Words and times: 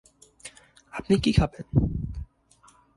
আপনি 0.91 1.15
কী 1.19 1.31
খাবেন? 1.31 1.65